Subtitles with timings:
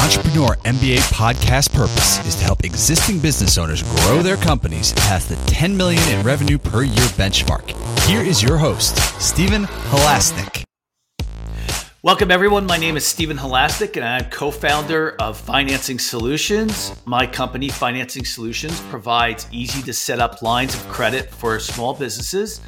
[0.00, 5.36] Entrepreneur MBA podcast purpose is to help existing business owners grow their companies past the
[5.46, 7.70] 10 million in revenue per year benchmark.
[8.06, 10.64] Here is your host, Stephen Halasnik.
[12.02, 12.64] Welcome, everyone.
[12.64, 16.96] My name is Stephen Halasnik, and I'm co founder of Financing Solutions.
[17.04, 22.62] My company, Financing Solutions, provides easy to set up lines of credit for small businesses.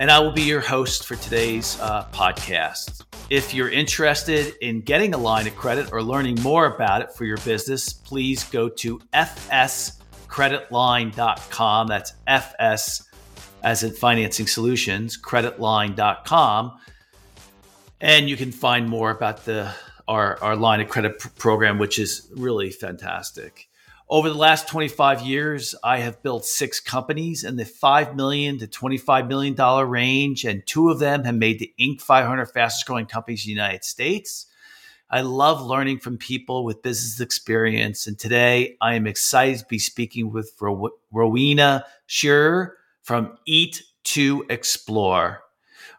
[0.00, 3.04] And I will be your host for today's uh, podcast.
[3.30, 7.24] If you're interested in getting a line of credit or learning more about it for
[7.24, 11.86] your business, please go to fscreditline.com.
[11.88, 13.08] That's FS
[13.62, 16.78] as in Financing Solutions, creditline.com.
[18.00, 19.74] And you can find more about the
[20.06, 23.67] our, our line of credit pr- program, which is really fantastic.
[24.10, 28.66] Over the last 25 years, I have built six companies in the 5 million to
[28.66, 29.54] $25 million
[29.86, 32.00] range, and two of them have made the Inc.
[32.00, 34.46] 500 fastest growing companies in the United States.
[35.10, 39.78] I love learning from people with business experience, and today I am excited to be
[39.78, 45.42] speaking with Ro- Rowena Scherer from Eat to Explore.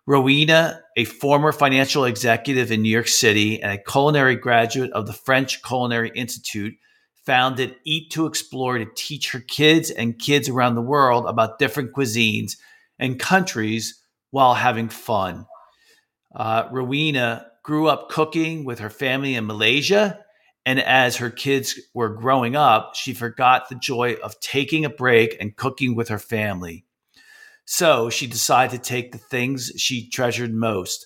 [0.08, 5.14] Rowena, a former financial executive in New York City and a culinary graduate of the
[5.14, 6.74] French Culinary Institute,
[7.26, 11.94] founded Eat to Explore to teach her kids and kids around the world about different
[11.94, 12.58] cuisines
[12.98, 15.46] and countries while having fun.
[16.36, 20.20] Uh, Rowena grew up cooking with her family in Malaysia.
[20.66, 25.36] And as her kids were growing up, she forgot the joy of taking a break
[25.40, 26.86] and cooking with her family.
[27.66, 31.06] So she decided to take the things she treasured most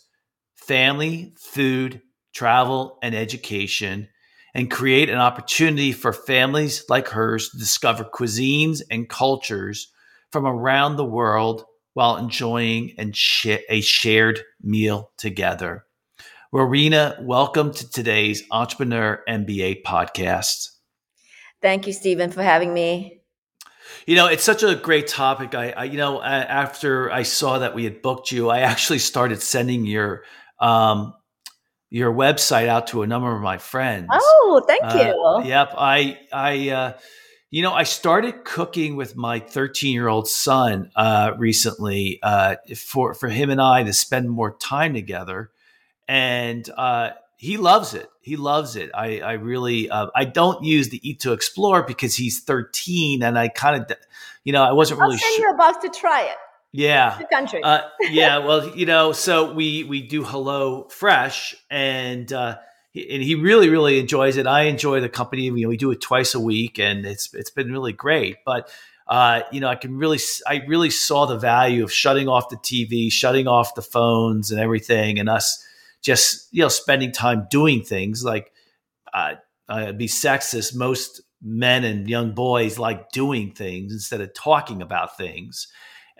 [0.55, 2.01] family, food,
[2.33, 4.07] travel, and education
[4.53, 9.91] and create an opportunity for families like hers to discover cuisines and cultures
[10.31, 15.85] from around the world while enjoying a shared meal together.
[16.51, 20.69] Rowena, welcome to today's Entrepreneur MBA podcast.
[21.61, 23.21] Thank you, Stephen, for having me.
[24.05, 25.55] You know, it's such a great topic.
[25.55, 29.41] I, I you know, after I saw that we had booked you, I actually started
[29.41, 30.23] sending your
[30.59, 31.13] um,
[31.93, 34.09] your website out to a number of my friends.
[34.11, 35.47] Oh, thank uh, you.
[35.47, 35.75] Yep.
[35.77, 36.93] I, I, uh,
[37.51, 43.13] you know, I started cooking with my 13 year old son uh, recently uh, for
[43.13, 45.51] for him and I to spend more time together,
[46.07, 48.09] and uh, he loves it.
[48.21, 48.89] He loves it.
[48.95, 53.37] I, I really, uh, I don't use the Eat to Explore because he's 13, and
[53.37, 53.97] I kind of,
[54.43, 55.19] you know, I wasn't I'll really.
[55.19, 55.49] send sure.
[55.49, 56.37] you a box to try it.
[56.73, 57.19] Yeah.
[57.19, 57.63] The country.
[57.63, 58.39] uh, yeah.
[58.39, 62.57] Well, you know, so we we do Hello Fresh, and uh,
[62.95, 64.47] and he really really enjoys it.
[64.47, 65.43] I enjoy the company.
[65.43, 68.37] You know, we do it twice a week, and it's it's been really great.
[68.43, 68.71] But
[69.07, 72.57] uh, you know, I can really I really saw the value of shutting off the
[72.57, 75.63] TV, shutting off the phones, and everything, and us
[76.01, 78.51] just you know spending time doing things like
[79.13, 79.35] uh,
[79.69, 80.75] uh, be sexist.
[80.75, 85.67] Most men and young boys like doing things instead of talking about things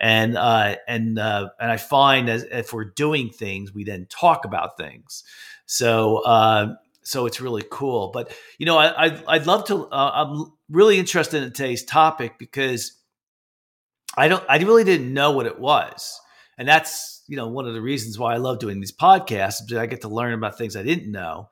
[0.04, 4.44] and uh, and uh, and I find as if we're doing things, we then talk
[4.44, 5.24] about things.
[5.64, 8.10] So uh, so it's really cool.
[8.12, 9.86] But you know, I, I'd, I'd love to.
[9.86, 12.92] Uh, I'm really interested in today's topic because
[14.14, 14.44] I don't.
[14.46, 16.20] I really didn't know what it was,
[16.58, 19.74] and that's you know one of the reasons why I love doing these podcasts.
[19.74, 21.48] I get to learn about things I didn't know.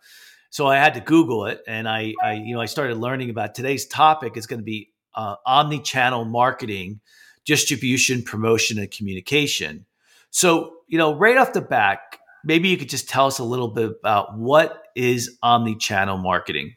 [0.51, 3.55] So I had to Google it, and I, I you know, I started learning about
[3.55, 7.01] today's topic is going to be uh, omni-channel marketing
[7.45, 9.87] distribution, promotion, and communication.
[10.31, 13.69] So, you know, right off the back, maybe you could just tell us a little
[13.69, 16.75] bit about what is omni-channel marketing.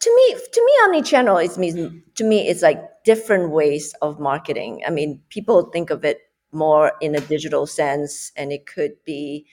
[0.00, 4.82] To me, to me, omni-channel is means to me it's like different ways of marketing.
[4.86, 6.20] I mean, people think of it
[6.52, 9.46] more in a digital sense, and it could be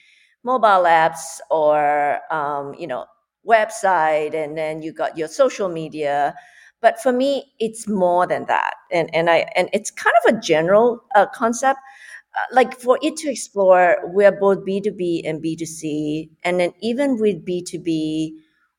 [0.44, 3.06] mobile apps or um, you know
[3.48, 6.36] website, and then you got your social media
[6.82, 8.74] but for me it's more than that.
[8.92, 11.80] And and i and it's kind of a general uh, concept.
[12.34, 17.44] Uh, like for Eat to Explore we're both b2b and b2c and then even with
[17.46, 18.34] b2b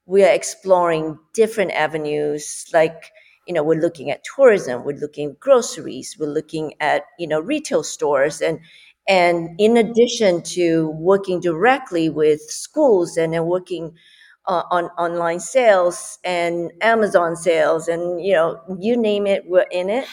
[0.06, 2.66] we are exploring different avenues.
[2.72, 3.10] Like
[3.46, 7.40] you know we're looking at tourism we're looking at groceries we're looking at you know
[7.40, 8.40] retail stores.
[8.40, 8.60] And
[9.08, 13.94] and in addition to working directly with schools and then working
[14.46, 19.88] uh, on online sales and Amazon sales, and you know, you name it, we're in
[19.90, 20.06] it.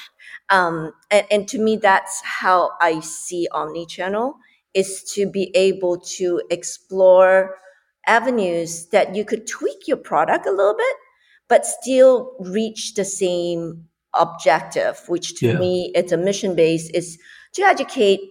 [0.50, 4.36] Um, and, and to me, that's how I see omni-channel
[4.74, 7.56] is to be able to explore
[8.06, 10.96] avenues that you could tweak your product a little bit,
[11.48, 15.02] but still reach the same objective.
[15.08, 15.58] Which to yeah.
[15.58, 17.18] me, it's a mission base is
[17.54, 18.22] to educate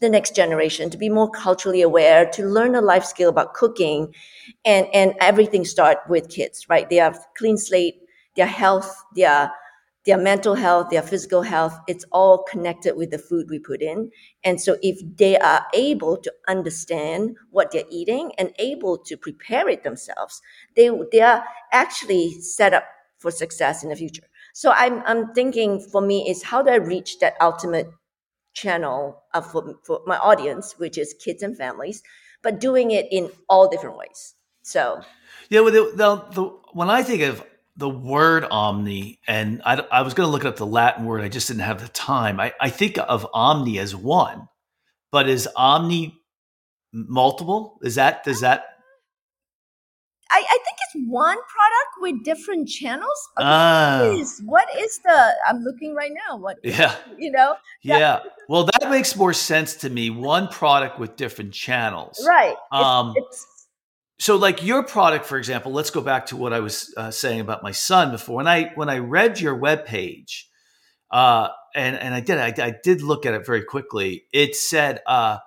[0.00, 4.14] the next generation to be more culturally aware to learn a life skill about cooking
[4.64, 6.88] and and everything start with kids right?
[6.88, 8.00] They have clean slate
[8.36, 9.52] their health their
[10.06, 14.10] their mental health their physical health it's all connected with the food we put in.
[14.42, 19.68] And so if they are able to understand what they're eating and able to prepare
[19.68, 20.40] it themselves
[20.76, 22.84] they they are actually set up
[23.18, 24.24] for success in the future.
[24.54, 27.88] So i'm i'm thinking for me is how do i reach that ultimate
[28.54, 32.02] channel for, for my audience, which is kids and families,
[32.42, 34.34] but doing it in all different ways.
[34.62, 35.02] So,
[35.48, 36.42] yeah, well, the, the, the,
[36.72, 37.44] when I think of
[37.76, 41.28] the word omni, and I, I was going to look up the Latin word, I
[41.28, 42.40] just didn't have the time.
[42.40, 44.48] I, I think of omni as one,
[45.12, 46.18] but is omni
[46.92, 47.78] multiple?
[47.82, 48.64] Is that does that
[50.30, 50.58] I, I
[51.06, 53.28] one product with different channels.
[53.38, 54.00] Okay, ah.
[54.02, 55.34] what, is, what is the?
[55.46, 56.36] I'm looking right now.
[56.36, 56.58] What?
[56.62, 56.94] Yeah.
[57.18, 57.56] You know.
[57.82, 58.20] Yeah.
[58.48, 60.10] Well, that makes more sense to me.
[60.10, 62.24] One product with different channels.
[62.26, 62.56] Right.
[62.72, 63.14] Um.
[63.16, 63.58] It's, it's,
[64.20, 67.40] so, like your product, for example, let's go back to what I was uh, saying
[67.40, 68.36] about my son before.
[68.36, 70.48] When I when I read your web page,
[71.10, 74.24] uh, and and I did I, I did look at it very quickly.
[74.32, 75.38] It said uh,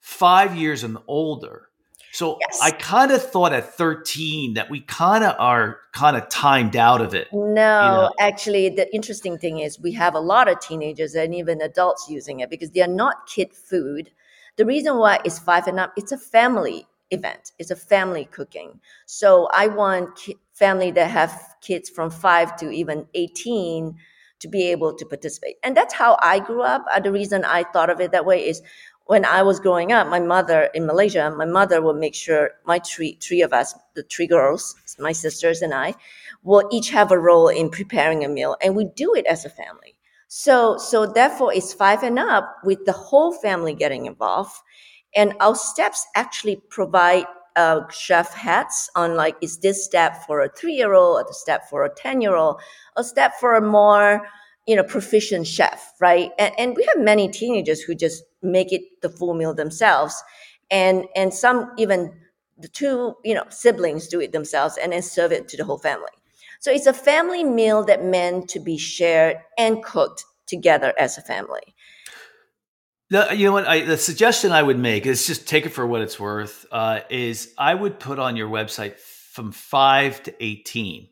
[0.00, 1.68] five years and older.
[2.16, 2.60] So yes.
[2.62, 7.02] I kind of thought at 13 that we kind of are kind of timed out
[7.02, 7.28] of it.
[7.30, 8.10] No, you know?
[8.18, 12.40] actually, the interesting thing is we have a lot of teenagers and even adults using
[12.40, 14.10] it because they are not kid food.
[14.56, 17.52] The reason why it's five and up, it's a family event.
[17.58, 18.80] It's a family cooking.
[19.04, 23.94] So I want ki- family that have kids from five to even 18
[24.38, 25.56] to be able to participate.
[25.62, 26.86] And that's how I grew up.
[26.94, 28.62] Uh, the reason I thought of it that way is
[29.06, 32.80] when I was growing up, my mother in Malaysia, my mother would make sure my
[32.80, 35.94] three three of us, the three girls, my sisters and I,
[36.42, 39.50] will each have a role in preparing a meal, and we do it as a
[39.50, 39.96] family.
[40.28, 44.56] So so therefore, it's five and up with the whole family getting involved,
[45.14, 50.48] and our steps actually provide uh, chef hats on like is this step for a
[50.48, 52.60] three year old, or the step for a ten year old,
[52.96, 54.26] a step for a more
[54.66, 56.32] you know proficient chef, right?
[56.40, 60.22] And, and we have many teenagers who just make it the full meal themselves.
[60.70, 62.12] And and some even
[62.58, 65.78] the two you know siblings do it themselves and then serve it to the whole
[65.78, 66.10] family.
[66.60, 71.22] So it's a family meal that meant to be shared and cooked together as a
[71.22, 71.74] family.
[73.10, 75.86] The, you know what I, the suggestion i would make is just take it for
[75.86, 81.08] what it's worth uh, is i would put on your website from 5 to 18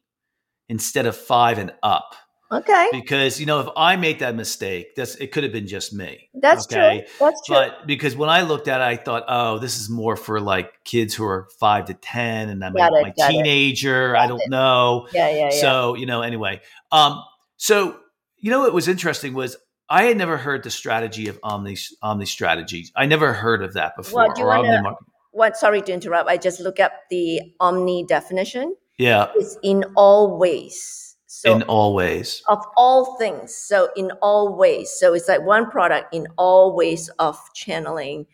[0.69, 2.17] instead of 5 and up
[2.53, 2.89] Okay.
[2.93, 6.29] Because you know, if I make that mistake, that's it could have been just me.
[6.35, 7.01] That's okay?
[7.01, 7.27] true.
[7.27, 7.57] That's true.
[7.57, 10.85] But because when I looked at it, I thought, oh, this is more for like
[10.85, 14.17] kids who are five to ten, and I'm got my, it, my teenager.
[14.17, 14.51] I don't it.
[14.51, 15.09] know.
[15.13, 15.61] Yeah, yeah, yeah.
[15.61, 16.61] So you know, anyway.
[16.93, 17.23] Um,
[17.57, 17.99] so
[18.37, 19.57] you know, what was interesting was
[19.89, 22.93] I had never heard the strategy of omni omni strategies.
[22.95, 24.27] I never heard of that before.
[24.27, 25.05] Well, do you want to?
[25.33, 25.57] What?
[25.57, 26.29] Sorry to interrupt.
[26.29, 28.77] I just look up the omni definition.
[28.99, 29.31] Yeah.
[29.35, 31.14] It's in all ways
[31.45, 32.43] so in all ways.
[32.49, 33.55] Of all things.
[33.55, 34.91] So in all ways.
[34.99, 38.27] So it's like one product in all ways of channeling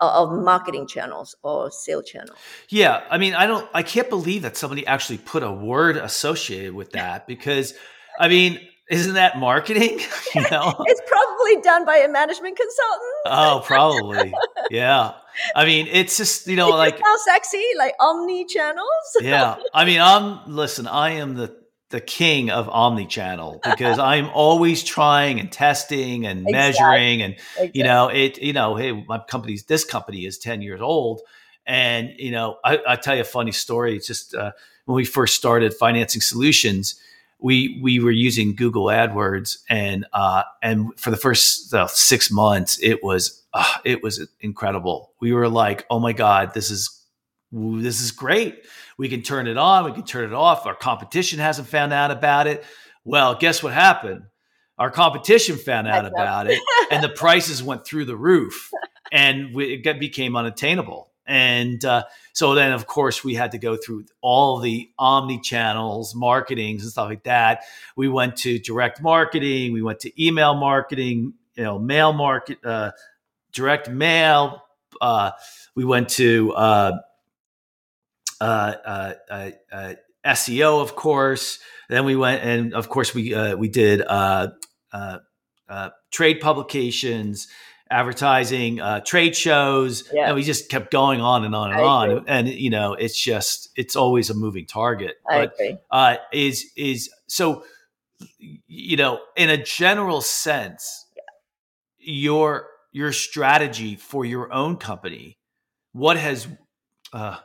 [0.00, 2.38] uh, of marketing channels or sale channels.
[2.68, 6.74] Yeah, I mean, I don't I can't believe that somebody actually put a word associated
[6.74, 7.74] with that because
[8.18, 10.00] I mean, isn't that marketing?
[10.34, 10.74] you know?
[10.86, 13.14] it's probably done by a management consultant.
[13.26, 14.32] oh, probably.
[14.70, 15.12] Yeah.
[15.54, 18.88] I mean, it's just, you know, like how sexy, like omni channels.
[19.20, 19.56] yeah.
[19.72, 21.54] I mean, I'm listen, I am the
[21.90, 26.52] the king of omni-channel because I'm always trying and testing and exactly.
[26.52, 27.70] measuring and exactly.
[27.74, 31.22] you know it you know hey my company's this company is 10 years old
[31.66, 34.52] and you know I, I tell you a funny story it's just uh,
[34.84, 37.00] when we first started financing solutions
[37.38, 42.78] we we were using Google AdWords and uh, and for the first uh, six months
[42.82, 47.02] it was uh, it was incredible we were like oh my god this is
[47.52, 48.62] this is great
[48.98, 50.66] we can turn it on, we can turn it off.
[50.66, 52.64] Our competition hasn't found out about it.
[53.04, 54.24] Well, guess what happened?
[54.76, 58.70] Our competition found out about it, and the prices went through the roof,
[59.10, 61.10] and we, it became unattainable.
[61.26, 66.14] And uh, so then, of course, we had to go through all the omni channels,
[66.14, 67.64] marketings, and stuff like that.
[67.96, 72.92] We went to direct marketing, we went to email marketing, you know, mail market, uh,
[73.52, 74.62] direct mail.
[75.00, 75.32] Uh,
[75.74, 76.52] we went to
[78.40, 81.58] uh, uh, uh, uh, SEO, of course.
[81.88, 84.02] Then we went, and of course we we did
[86.10, 87.48] trade publications,
[87.90, 90.26] advertising, trade shows, yeah.
[90.26, 92.10] and we just kept going on and on and I on.
[92.10, 92.24] Agree.
[92.26, 95.16] And you know, it's just it's always a moving target.
[95.28, 95.78] I but agree.
[96.32, 97.64] is is so
[98.66, 101.22] you know, in a general sense, yeah.
[101.98, 105.38] your your strategy for your own company,
[105.92, 106.48] what has
[107.12, 107.36] uh,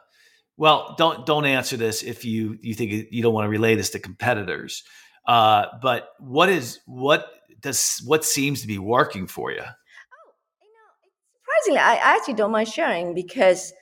[0.57, 3.89] well, don't don't answer this if you you think you don't want to relay this
[3.91, 4.83] to competitors.
[5.27, 7.25] Uh, but what is what
[7.61, 9.61] does what seems to be working for you?
[9.61, 10.31] Oh,
[10.61, 13.73] you know, surprisingly, I actually don't mind sharing because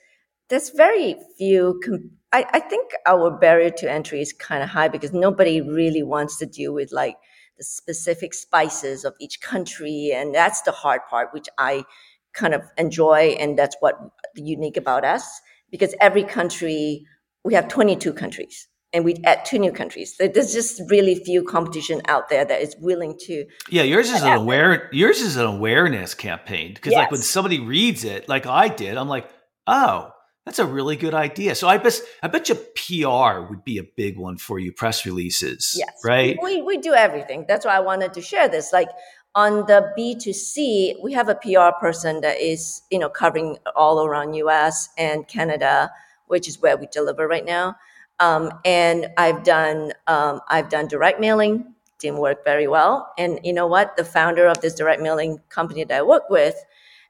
[0.48, 1.80] there's very few.
[1.84, 6.02] Com- I, I think our barrier to entry is kind of high because nobody really
[6.02, 7.16] wants to deal with like
[7.58, 11.84] the specific spices of each country, and that's the hard part, which I
[12.32, 13.96] kind of enjoy, and that's what
[14.34, 17.04] unique about us because every country,
[17.44, 20.16] we have 22 countries and we add two new countries.
[20.16, 23.46] So there's just really few competition out there that is willing to.
[23.70, 24.88] Yeah, yours is an aware.
[24.92, 26.98] Yours is an awareness campaign because, yes.
[26.98, 29.28] like, when somebody reads it, like I did, I'm like,
[29.66, 30.12] oh,
[30.44, 31.54] that's a really good idea.
[31.54, 34.72] So I bet I bet you PR would be a big one for you.
[34.72, 36.36] Press releases, yes, right?
[36.42, 37.44] We we do everything.
[37.46, 38.72] That's why I wanted to share this.
[38.72, 38.88] Like
[39.34, 44.34] on the B2C, we have a PR person that is, you know, covering all around
[44.34, 45.90] US and Canada,
[46.26, 47.76] which is where we deliver right now.
[48.20, 53.12] Um, and I've done um, I've done direct mailing, didn't work very well.
[53.18, 53.96] And you know what?
[53.96, 56.54] The founder of this direct mailing company that I work with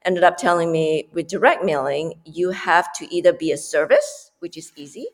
[0.05, 4.57] ended up telling me with direct mailing, you have to either be a service, which
[4.57, 5.07] is easy,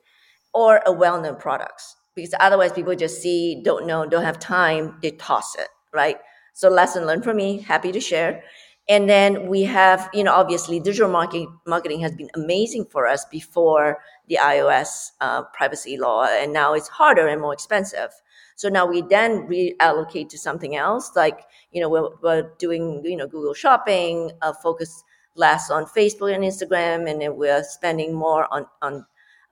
[0.53, 1.95] or a well-known products.
[2.15, 6.17] Because otherwise people just see, don't know, don't have time, they toss it, right?
[6.53, 8.43] So lesson learned for me, happy to share.
[8.89, 13.23] And then we have, you know, obviously digital marketing, marketing has been amazing for us
[13.25, 18.09] before the iOS uh, privacy law, and now it's harder and more expensive.
[18.55, 21.41] So now we then reallocate to something else, like
[21.71, 25.03] you know we're, we're doing you know Google Shopping, uh, focus
[25.35, 29.05] less on Facebook and Instagram, and then we're spending more on on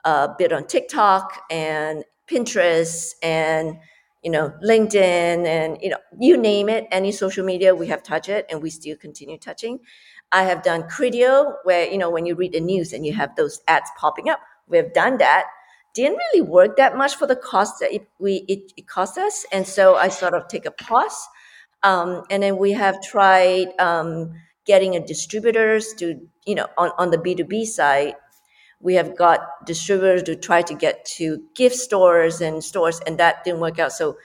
[0.03, 3.77] a uh, bit on TikTok and Pinterest and
[4.23, 8.29] you know, LinkedIn and, you know, you name it, any social media, we have touched
[8.29, 9.79] it and we still continue touching.
[10.31, 13.35] I have done Criteo where, you know, when you read the news and you have
[13.35, 15.45] those ads popping up, we have done that.
[15.93, 19.45] Didn't really work that much for the cost that it, we, it, it cost us.
[19.51, 21.27] And so I sort of take a pause.
[21.83, 24.33] Um, and then we have tried um,
[24.65, 28.15] getting a distributors to, you know, on, on the B2B side,
[28.79, 33.43] we have got distributors to try to get to gift stores and stores and that
[33.43, 33.91] didn't work out.
[33.91, 34.17] So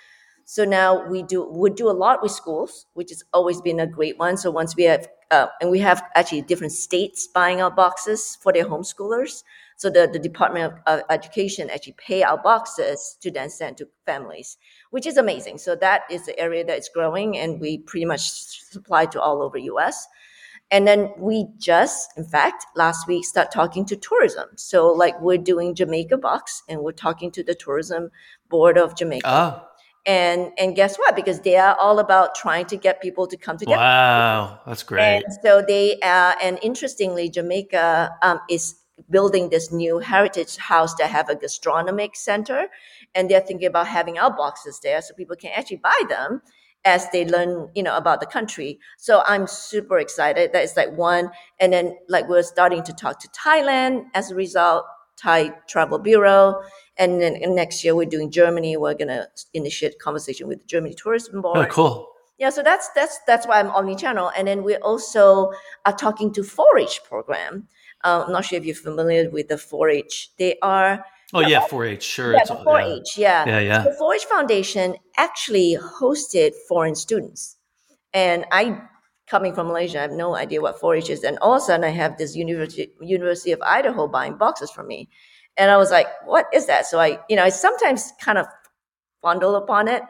[0.45, 3.87] so now we do we do a lot with schools which has always been a
[3.87, 4.37] great one.
[4.37, 8.53] So once we have uh, and we have actually different states buying our boxes for
[8.53, 9.45] their homeschoolers.
[9.79, 14.59] So the, the department of, education actually pay our boxes to then send to families
[14.91, 15.59] which is amazing.
[15.59, 19.43] So that is the area that is growing and we pretty much supply to all
[19.43, 20.07] over us
[20.73, 24.49] and then we just, in fact, last week start talking to tourism.
[24.57, 28.11] So like we're doing Jamaica Box and we're talking to the tourism
[28.49, 29.29] board of Jamaica.
[29.29, 29.69] Oh.
[30.05, 31.15] And and guess what?
[31.15, 33.77] Because they are all about trying to get people to come together.
[33.77, 35.23] Wow, that's great.
[35.23, 38.75] And so they uh, and interestingly, Jamaica um, is
[39.11, 42.67] building this new heritage house that have a gastronomic center,
[43.15, 46.43] and they're thinking about having our boxes there so people can actually buy them
[46.85, 48.79] as they learn, you know, about the country.
[48.99, 50.53] So I'm super excited.
[50.53, 51.31] That is like one.
[51.61, 54.85] And then like we're starting to talk to Thailand as a result,
[55.17, 56.61] Thai Travel Bureau.
[56.99, 58.77] And then next year we're doing Germany.
[58.77, 61.59] We're gonna initiate conversation with the Germany Tourism Board.
[61.59, 62.09] Oh, cool.
[62.39, 64.33] Yeah, so that's that's that's why I'm omni-channel.
[64.37, 65.53] And then we also
[65.87, 67.69] are talking to 4-H program.
[68.03, 70.33] Uh, I'm not sure if you're familiar with the 4-H.
[70.39, 72.35] They are Oh yeah, 4-H, sure.
[72.35, 73.47] Yeah, 4-H, yeah.
[73.47, 73.83] Yeah, yeah.
[73.83, 77.57] The 4-H Foundation actually hosted foreign students,
[78.13, 78.81] and I,
[79.27, 81.85] coming from Malaysia, I have no idea what 4-H is, and all of a sudden
[81.85, 85.09] I have this University University of Idaho buying boxes from me,
[85.57, 88.47] and I was like, "What is that?" So I, you know, I sometimes kind of
[89.23, 90.03] fondle upon it,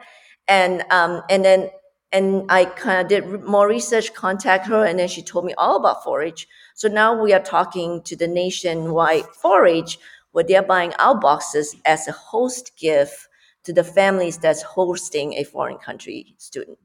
[0.47, 1.69] and um, and then
[2.11, 5.77] and I kind of did more research, contact her, and then she told me all
[5.77, 6.47] about 4-H.
[6.75, 9.97] So now we are talking to the nationwide 4-H
[10.33, 13.29] where they're buying our boxes as a host gift
[13.63, 16.77] to the families that's hosting a foreign country student.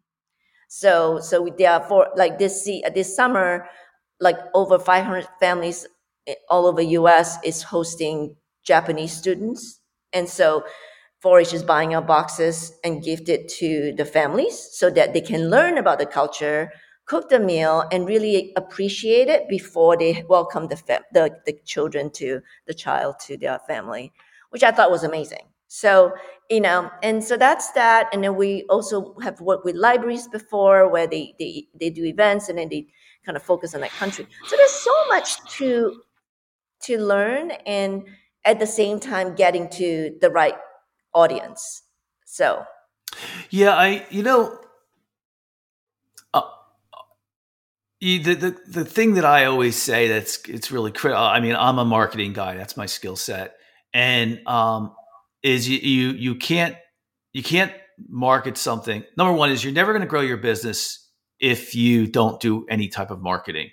[0.69, 3.69] So, so we therefore, like this, uh, this summer,
[4.21, 5.87] like over 500 families
[6.27, 7.39] eh, all over U.S.
[7.43, 9.81] is hosting Japanese students,
[10.13, 10.65] and so
[11.25, 15.51] 4-H is buying our boxes and gift it to the families so that they can
[15.51, 16.71] learn about the culture,
[17.09, 20.77] cook the meal and really appreciate it before they welcome the,
[21.13, 24.13] the, the children to the child to their family,
[24.51, 25.49] which I thought was amazing.
[25.69, 26.13] So,
[26.51, 28.09] you know, and so that's that.
[28.13, 32.49] And then we also have worked with libraries before where they, they, they do events
[32.49, 32.87] and then they
[33.25, 34.27] kind of focus on that country.
[34.47, 36.03] So there's so much to,
[36.83, 38.07] to learn and
[38.45, 40.57] at the same time getting to the right
[41.15, 41.83] audience.
[42.25, 42.65] So,
[43.51, 44.59] yeah, I, you know,
[48.01, 51.23] You, the, the the thing that I always say that's it's really critical.
[51.23, 52.57] I mean, I'm a marketing guy.
[52.57, 53.57] That's my skill set,
[53.93, 54.95] and um,
[55.43, 56.77] is you, you you can't
[57.33, 57.73] you can't
[58.09, 59.03] market something.
[59.17, 62.87] Number one is you're never going to grow your business if you don't do any
[62.89, 63.71] type of marketing,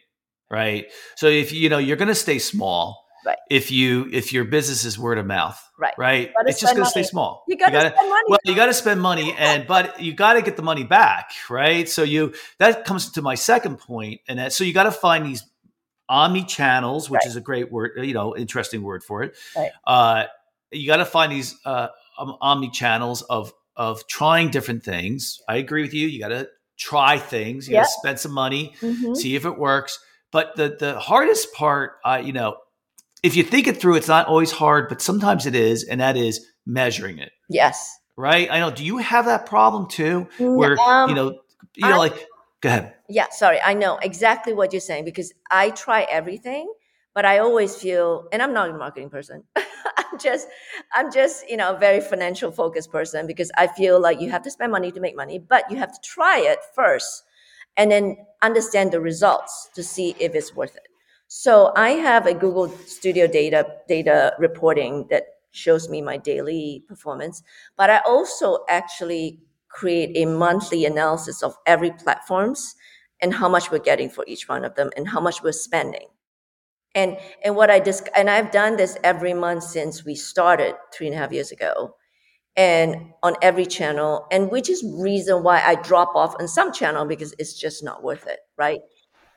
[0.49, 0.87] right?
[1.17, 3.37] So if you know you're going to stay small, Right.
[3.49, 5.93] If you if your business is word of mouth, Right.
[5.97, 7.43] right, it's just going to stay small.
[7.47, 8.23] You gotta spend money.
[8.29, 11.31] Well, you got to spend money, and but you got to get the money back,
[11.49, 11.89] right?
[11.89, 15.25] So you that comes to my second point, and that so you got to find
[15.25, 15.43] these
[16.07, 17.27] omni channels, which Right.
[17.27, 19.35] is a great word, you know, interesting word for it.
[19.55, 19.71] Right.
[19.85, 20.25] Uh,
[20.71, 25.41] you got to find these uh, omni channels of of trying different things.
[25.49, 26.07] I agree with you.
[26.07, 27.67] You got to try things.
[27.67, 29.15] You got to spend some money, Mhm.
[29.17, 29.99] see if it works.
[30.31, 32.57] But the the hardest part, uh, you know,
[33.25, 36.15] if you think it through, it's not always hard, but sometimes it is, and that
[36.15, 37.99] is measuring it Yes.
[38.15, 38.47] right?
[38.51, 38.71] I know.
[38.71, 41.39] Do you have that problem too, where Um, you know,
[41.75, 42.27] you know, I- like,
[42.61, 42.93] go ahead.
[43.09, 43.59] Yeah, sorry.
[43.61, 46.71] I know exactly what you're saying because I try everything,
[47.15, 49.43] but I always feel, and I'm not a marketing person.
[49.97, 50.47] I'm just,
[50.93, 54.43] I'm just, you know, a very financial focused person because I feel like you have
[54.43, 57.23] to spend money to make money, but you have to try it first
[57.77, 60.87] and then understand the results to see if it's worth it.
[61.27, 67.41] So I have a Google Studio data data reporting that shows me my daily performance,
[67.77, 69.39] but I also actually
[69.69, 72.75] create a monthly analysis of every platforms
[73.21, 76.07] and how much we're getting for each one of them and how much we're spending.
[76.95, 81.07] And and what I dis- and I've done this every month since we started three
[81.07, 81.95] and a half years ago,
[82.57, 87.05] and on every channel, and which is reason why I drop off on some channel
[87.05, 88.81] because it's just not worth it, right?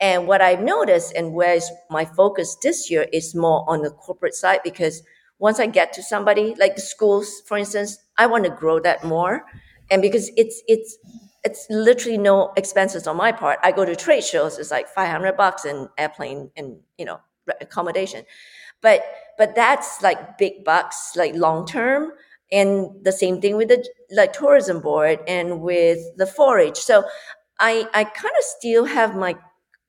[0.01, 4.33] And what I've noticed and where's my focus this year is more on the corporate
[4.33, 5.03] side because
[5.39, 9.03] once I get to somebody like the schools, for instance, I want to grow that
[9.03, 9.45] more.
[9.91, 10.97] And because it's it's
[11.43, 13.59] it's literally no expenses on my part.
[13.63, 17.19] I go to trade shows, it's like 500 bucks and airplane and you know
[17.61, 18.25] accommodation.
[18.81, 19.03] But
[19.37, 22.11] but that's like big bucks, like long term.
[22.51, 26.77] And the same thing with the like tourism board and with the 4-H.
[26.77, 27.03] So
[27.59, 29.35] I I kind of still have my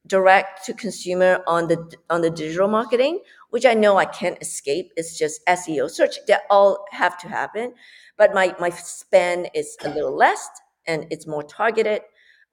[0.06, 4.92] direct to consumer on the on the digital marketing which i know i can't escape.
[4.96, 6.16] It's just seo search.
[6.26, 7.74] That all have to happen.
[8.16, 10.48] But my my spend is a little less
[10.86, 12.02] and it's more targeted.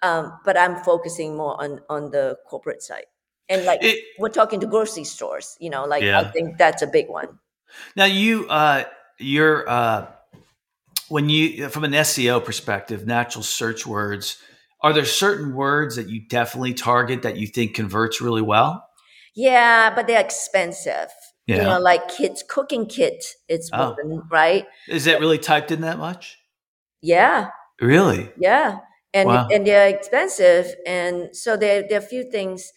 [0.02, 3.06] Um, but i'm focusing more on on the corporate side.
[3.50, 6.88] And like It- we're talking to grocery stores you know like i think that's a
[6.88, 7.40] big one.
[7.96, 8.86] Now you, uh,
[9.20, 10.08] you're uh,
[11.10, 14.38] when you from an SEO perspective, natural search words.
[14.82, 18.84] Are there certain words that you definitely target that you think converts really well?
[19.36, 21.10] yeah but they're expensive
[21.46, 21.64] you Yeah.
[21.64, 23.96] know like kids cooking kit it's Oh.
[24.32, 26.38] right Is that really typed in that much?
[27.02, 28.32] yeah Really?
[28.40, 28.80] Yeah,
[29.14, 29.48] and Wow.
[29.52, 32.72] and they're expensive, and so there there are a few things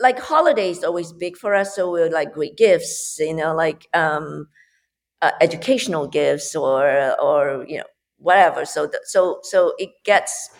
[0.00, 1.74] like holidays always big for us.
[1.76, 4.48] So we're like great gifts, you know, like um,
[5.22, 7.84] uh, educational gifts or or you know
[8.18, 8.64] whatever.
[8.66, 10.50] So th- so so it gets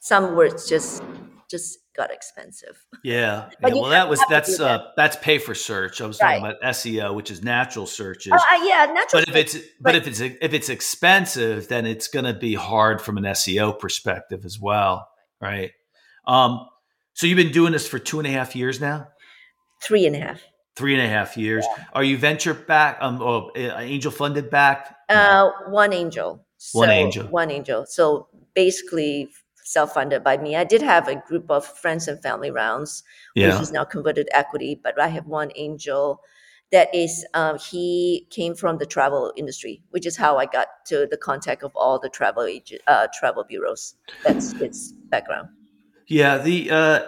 [0.00, 1.02] some words just
[1.50, 2.78] just got expensive.
[3.02, 3.48] Yeah.
[3.62, 3.74] Yeah.
[3.74, 4.80] Well, that was that's that.
[4.80, 6.00] uh, that's pay for search.
[6.00, 8.32] I was talking about SEO, which is natural searches.
[8.34, 9.22] Oh, uh, yeah, natural.
[9.24, 13.00] but if it's but if it's if it's expensive, then it's going to be hard
[13.02, 15.08] from an SEO perspective as well,
[15.40, 15.72] right?
[16.26, 16.66] Um,
[17.14, 19.08] so you've been doing this for two and a half years now,
[19.82, 20.40] three and a half.
[20.76, 21.66] three and a half years.
[21.92, 22.98] Are you venture back?
[23.00, 24.94] Um, oh, uh, angel funded back?
[25.10, 25.16] No.
[25.66, 26.46] Uh, one angel.
[26.72, 27.26] One So- angel.
[27.26, 27.84] One angel.
[27.86, 29.28] So basically
[29.64, 30.56] self-funded by me.
[30.56, 33.02] I did have a group of friends and family rounds,
[33.34, 36.20] yeah, which is now converted to equity, but I have one angel
[36.72, 41.06] that is um, he came from the travel industry, which is how I got to
[41.10, 43.94] the contact of all the travel agent, uh, travel bureaus.
[44.24, 45.48] That's his background.
[46.06, 46.38] yeah.
[46.38, 47.00] The uh,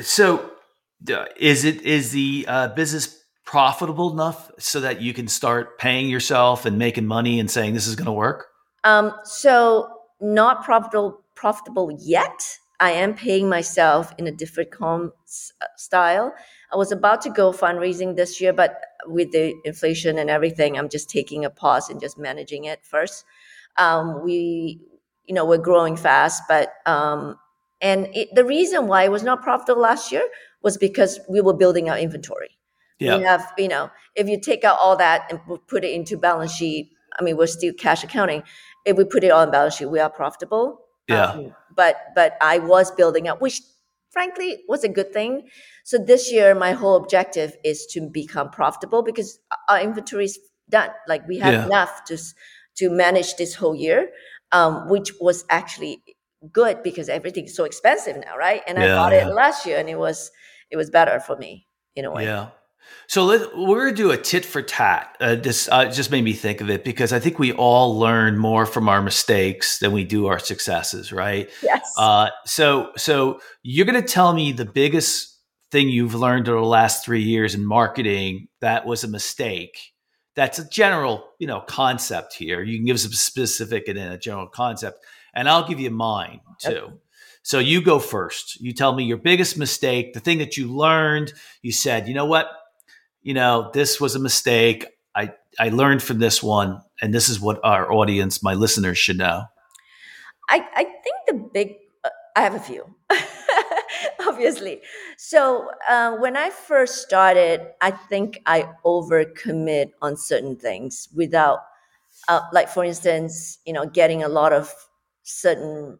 [0.00, 0.50] so
[1.36, 6.66] is it is the uh, business profitable enough so that you can start paying yourself
[6.66, 8.46] and making money and saying this is going to work?
[8.84, 9.88] Um, so
[10.20, 12.58] not profitable profitable yet.
[12.80, 16.34] I am paying myself in a different com s- style.
[16.72, 20.90] I was about to go fundraising this year, but with the inflation and everything, I'm
[20.90, 23.24] just taking a pause and just managing it first.
[23.78, 24.80] Um, we,
[25.26, 27.38] you know, we're growing fast, but um,
[27.80, 30.26] and it, the reason why it was not profitable last year
[30.62, 32.58] was because we were building our inventory
[32.98, 36.16] Yeah, we have you know if you take out all that and put it into
[36.16, 38.42] balance sheet i mean we're still cash accounting
[38.86, 41.26] if we put it on balance sheet we are profitable Yeah.
[41.26, 43.60] Um, but but i was building up which
[44.10, 45.48] frankly was a good thing
[45.84, 49.38] so this year my whole objective is to become profitable because
[49.68, 50.38] our inventory is
[50.70, 51.66] done like we have Yeah.
[51.66, 52.16] enough to
[52.76, 54.10] to manage this whole year
[54.52, 56.02] um, which was actually
[56.52, 58.62] good because everything's so expensive now, right?
[58.66, 60.30] And I bought it last year and it was
[60.70, 61.66] it was better for me
[61.96, 62.24] in a way.
[62.24, 62.48] Yeah.
[63.08, 65.16] So let, we're going to do a tit for tat.
[65.20, 68.36] Uh, this uh, just made me think of it because I think we all learn
[68.36, 71.48] more from our mistakes than we do our successes, right?
[71.62, 71.92] Yes.
[71.96, 75.38] Uh, so, so you're going to tell me the biggest
[75.70, 79.92] thing you've learned over the last three years in marketing that was a mistake.
[80.34, 82.62] That's a general, you know, concept here.
[82.62, 85.90] You can give us a specific and then a general concept, and I'll give you
[85.90, 86.70] mine too.
[86.70, 86.98] Yep.
[87.42, 88.60] So you go first.
[88.60, 91.32] You tell me your biggest mistake, the thing that you learned.
[91.62, 92.48] You said, you know what,
[93.26, 94.86] you know, this was a mistake.
[95.16, 99.18] I, I learned from this one, and this is what our audience, my listeners, should
[99.18, 99.46] know.
[100.48, 102.94] I, I think the big, uh, I have a few,
[104.28, 104.80] obviously.
[105.16, 111.58] So uh, when I first started, I think I overcommit on certain things without,
[112.28, 114.72] uh, like for instance, you know, getting a lot of
[115.24, 115.98] certain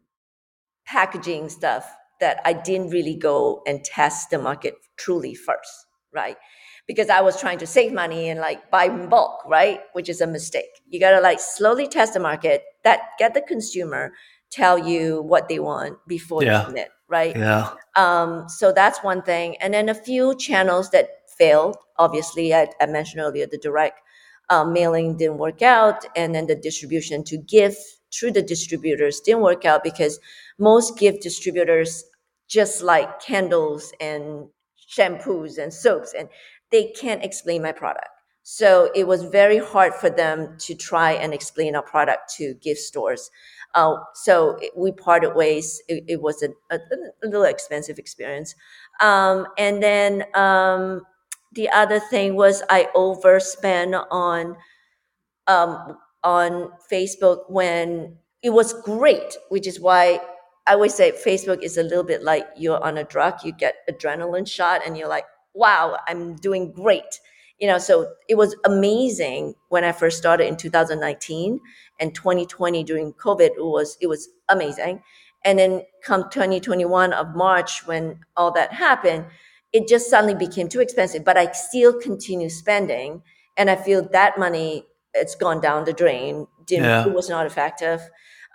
[0.85, 6.37] packaging stuff that I didn't really go and test the market truly first, right?
[6.87, 9.81] Because I was trying to save money and like buy in bulk, right?
[9.93, 10.71] Which is a mistake.
[10.89, 14.13] You got to like slowly test the market, that get the consumer
[14.51, 16.61] tell you what they want before yeah.
[16.61, 17.37] you commit, right?
[17.37, 17.71] Yeah.
[17.97, 19.57] Um, so that's one thing.
[19.61, 21.77] And then a few channels that failed.
[21.99, 24.01] Obviously, I, I mentioned earlier the direct
[24.49, 27.77] uh, mailing didn't work out, and then the distribution to give
[28.15, 30.21] through the distributors didn't work out because
[30.59, 32.05] most gift distributors
[32.49, 34.47] just like candles and
[34.89, 36.29] shampoos and soaps and
[36.71, 38.09] they can't explain my product.
[38.49, 42.81] So it was very hard for them to try and explain our product to gift
[42.81, 43.29] stores.
[43.75, 45.83] Uh, so we parted ways.
[45.89, 48.55] It, it was a, a, a, little expensive experience.
[49.01, 51.03] Um, and then um,
[51.55, 54.57] the other thing was I overspent on
[55.49, 60.21] um, on Facebook when it was great, which is why
[60.67, 63.45] I always say Facebook is a little bit like you're on a drug.
[63.45, 65.25] You get adrenaline shot, and you're like,
[65.57, 67.21] wow, I'm doing great.
[67.59, 71.59] You know, so it was amazing when I first started in 2019
[71.99, 73.41] and 2020 during COVID.
[73.47, 75.03] It was it was amazing,
[75.45, 79.25] and then come 2021 of March when all that happened,
[79.73, 81.25] it just suddenly became too expensive.
[81.25, 83.23] But I still continue spending,
[83.57, 86.47] and I feel that money it's gone down the drain.
[86.67, 87.07] Didn't, yeah.
[87.07, 88.03] It was not effective.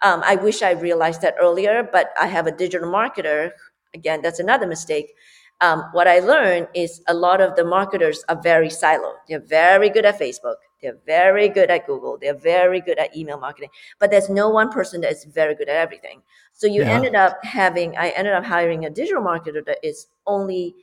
[0.03, 3.51] Um, I wish I realized that earlier, but I have a digital marketer.
[3.95, 5.13] Again, that's another mistake
[5.61, 9.15] um, what I learned is a lot of the marketers are very siloed.
[9.29, 10.55] They're very good at Facebook.
[10.81, 12.17] They're very good at Google.
[12.19, 13.69] They're very good at email marketing.
[13.99, 16.23] But there's no one person that is very good at everything.
[16.53, 16.89] So you yeah.
[16.89, 20.75] ended up having, I ended up hiring a digital marketer that is only,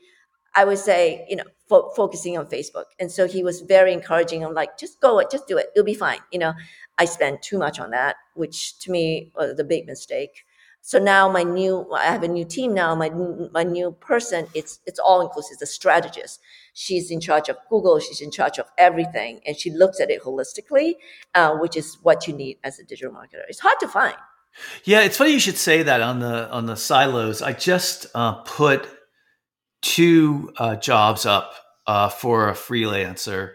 [0.54, 2.84] I would say, you know, fo- focusing on Facebook.
[3.00, 4.44] And so he was very encouraging.
[4.44, 5.66] I'm like, just go it, just do it.
[5.74, 6.20] It'll be fine.
[6.30, 6.52] You know,
[6.98, 10.44] I spent too much on that, which to me was the big mistake.
[10.80, 12.94] So now my new, I have a new team now.
[12.94, 13.10] My
[13.52, 15.58] my new person, it's it's all inclusive.
[15.58, 16.40] The strategist.
[16.72, 17.98] She's in charge of Google.
[17.98, 20.94] She's in charge of everything, and she looks at it holistically,
[21.34, 23.42] uh, which is what you need as a digital marketer.
[23.48, 24.14] It's hard to find.
[24.84, 27.42] Yeah, it's funny you should say that on the on the silos.
[27.42, 28.88] I just uh, put
[29.82, 31.54] two uh, jobs up
[31.86, 33.52] uh, for a freelancer,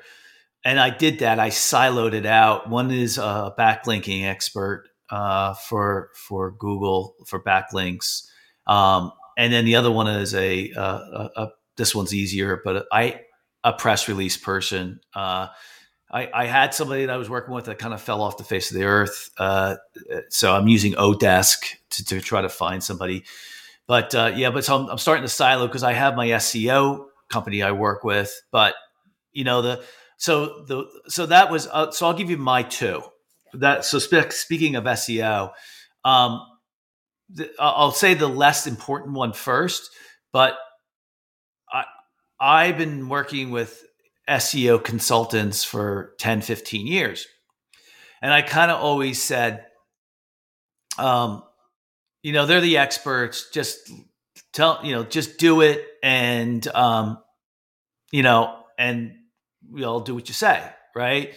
[0.63, 1.39] and I did that.
[1.39, 2.69] I siloed it out.
[2.69, 8.27] One is a backlinking expert, uh, for for Google for backlinks,
[8.67, 12.85] um, and then the other one is a, a, a, a, this one's easier, but
[12.91, 13.21] I
[13.63, 14.99] a press release person.
[15.13, 15.47] Uh,
[16.11, 18.43] I, I, had somebody that I was working with that kind of fell off the
[18.43, 19.77] face of the earth, uh,
[20.29, 23.23] so I'm using Odesk to, to try to find somebody.
[23.87, 27.07] But uh, yeah, but so I'm, I'm starting to silo because I have my SEO
[27.29, 28.75] company I work with, but
[29.31, 29.83] you know the
[30.17, 33.01] so the so that was uh, so I'll give you my two
[33.53, 35.51] that so spe- speaking of SEO,
[36.05, 36.41] um,
[37.29, 39.89] the, I'll say the less important one first,
[40.31, 40.57] but
[41.71, 41.85] I
[42.39, 43.83] I've been working with
[44.29, 47.27] SEO consultants for 10, 15 years.
[48.21, 49.65] And I kind of always said,
[50.97, 51.43] um,
[52.21, 53.49] you know, they're the experts.
[53.51, 53.91] Just
[54.53, 55.85] tell, you know, just do it.
[56.01, 57.17] And, um,
[58.11, 59.13] you know, and
[59.69, 60.63] we all do what you say.
[60.95, 61.33] Right.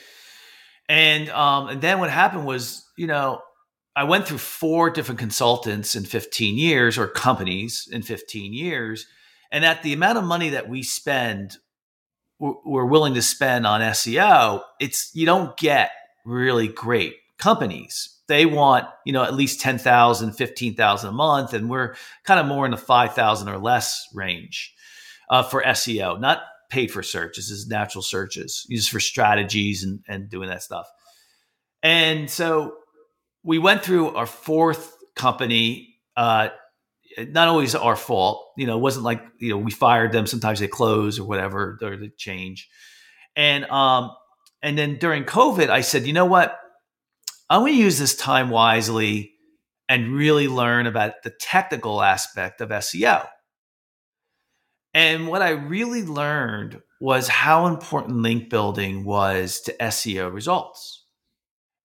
[0.89, 3.41] And um, and then what happened was, you know,
[3.97, 9.07] I went through four different consultants in 15 years or companies in 15 years.
[9.51, 11.57] And at the amount of money that we spend,
[12.39, 15.91] we're willing to spend on SEO, it's you don't get
[16.27, 18.21] really great companies.
[18.29, 21.55] They want, you know, at least 10,000, 15,000 a month.
[21.55, 21.95] And we're
[22.25, 24.75] kind of more in the 5,000 or less range
[25.31, 27.37] uh, for SEO, not paid for search.
[27.37, 30.87] This is natural searches used for strategies and, and doing that stuff.
[31.83, 32.77] And so
[33.43, 36.49] we went through our fourth company uh,
[37.19, 38.53] not always our fault.
[38.57, 40.27] You know, it wasn't like you know we fired them.
[40.27, 42.69] Sometimes they close or whatever, or they change.
[43.35, 44.11] And um,
[44.63, 46.59] and then during COVID, I said, you know what?
[47.49, 49.33] I'm going to use this time wisely
[49.89, 53.27] and really learn about the technical aspect of SEO.
[54.97, 61.05] And what I really learned was how important link building was to SEO results.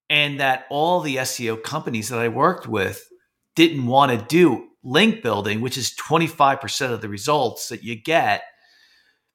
[0.10, 3.06] And that all the SEO companies that I worked with
[3.54, 8.43] didn't want to do link building, which is 25% of the results that you get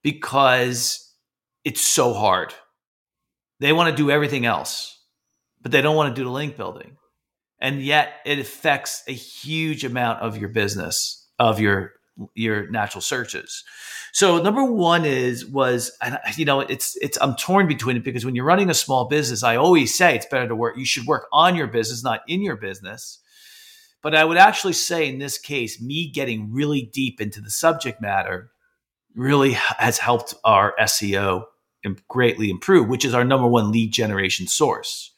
[0.03, 1.13] because
[1.63, 2.55] it's so hard.
[3.61, 4.99] They want to do everything else,
[5.61, 6.97] but they don't want to do the link building.
[7.61, 11.93] And yet it affects a huge amount of your business, of your
[12.35, 13.65] your natural searches.
[14.13, 15.91] So number one is was
[16.37, 19.43] you know it's it's I'm torn between it because when you're running a small business,
[19.43, 20.77] I always say it's better to work.
[20.77, 23.19] You should work on your business, not in your business.
[24.03, 28.01] But I would actually say in this case, me getting really deep into the subject
[28.01, 28.51] matter
[29.15, 31.47] really has helped our SEO
[32.09, 35.13] greatly improve, which is our number one lead generation source.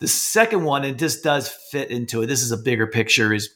[0.00, 3.50] The second one, and this does fit into it, this is a bigger picture, is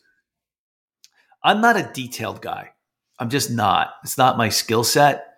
[1.44, 2.70] I'm not a detailed guy.
[3.18, 3.94] I'm just not.
[4.02, 5.35] It's not my skill set.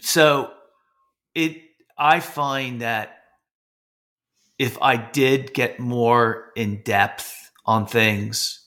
[0.00, 0.52] So
[1.34, 1.62] it
[1.98, 3.16] I find that
[4.58, 8.66] if I did get more in depth on things,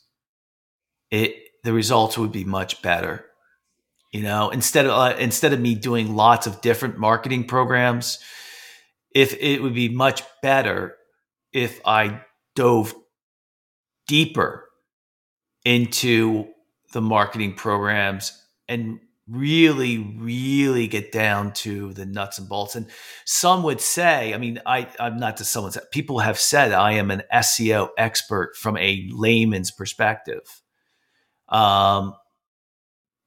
[1.11, 3.25] it the results would be much better.
[4.11, 8.19] You know, instead of uh, instead of me doing lots of different marketing programs,
[9.13, 10.95] if it would be much better
[11.51, 12.21] if I
[12.55, 12.93] dove
[14.07, 14.68] deeper
[15.69, 16.47] into
[16.93, 22.75] the marketing programs and really, really get down to the nuts and bolts.
[22.75, 22.87] And
[23.23, 26.93] some would say, I mean, I, I'm not to someone said, people have said I
[26.93, 30.41] am an SEO expert from a layman's perspective.
[31.49, 32.15] Um,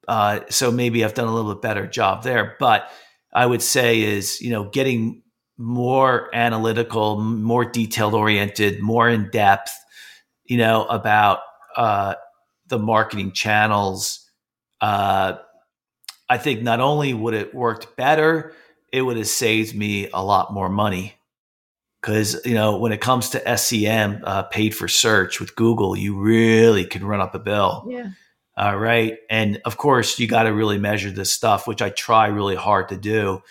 [0.05, 2.91] uh, so maybe I've done a little bit better job there, but
[3.33, 5.23] I would say is, you know, getting
[5.57, 9.71] more analytical, more detailed oriented, more in depth,
[10.43, 11.39] you know, about,
[11.77, 12.15] uh,
[12.73, 14.27] the marketing channels,
[14.81, 15.37] uh,
[16.27, 18.53] I think not only would it worked better,
[18.91, 21.13] it would have saved me a lot more money.
[22.01, 26.19] Because you know, when it comes to SEM, uh, paid for search with Google, you
[26.19, 27.85] really can run up a bill.
[27.87, 28.09] Yeah.
[28.57, 32.27] All right, and of course, you got to really measure this stuff, which I try
[32.27, 33.41] really hard to do.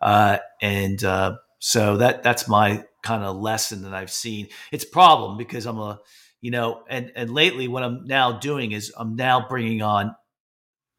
[0.00, 4.48] Uh, and uh, so that that's my kind of lesson that I've seen.
[4.72, 6.00] It's a problem because I'm a
[6.40, 10.14] you know, and and lately what I'm now doing is I'm now bringing on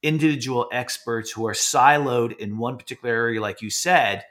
[0.03, 4.23] individual experts who are siloed in one particular area, like you said,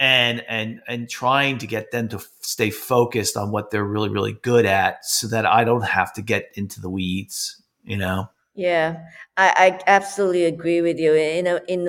[0.00, 4.08] and and and trying to get them to f- stay focused on what they're really
[4.08, 7.62] really good at, so that I don't have to get into the weeds.
[7.84, 8.30] You know.
[8.54, 9.02] Yeah,
[9.36, 11.12] I, I absolutely agree with you.
[11.12, 11.86] You know, in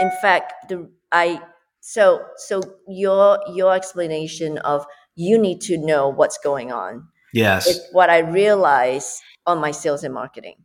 [0.00, 1.40] in fact, the I
[1.80, 7.66] so so your your explanation of you need to know what's going on Yes.
[7.66, 10.56] It's what I realized on my sales and marketing.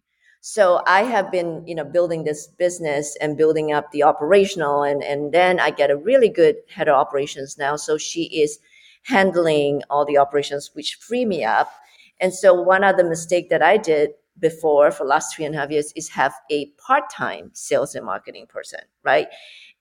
[0.42, 5.04] So I have been, you know, building this business and building up the operational and
[5.04, 7.76] and then I get a really good head of operations now.
[7.76, 8.58] So she is
[9.04, 11.72] handling all the operations which free me up.
[12.20, 15.70] And so one other mistake that I did before for last three and a half
[15.70, 19.28] years is have a part-time sales and marketing person, right?